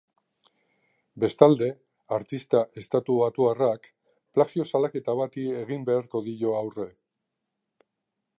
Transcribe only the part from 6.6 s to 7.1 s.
aurre.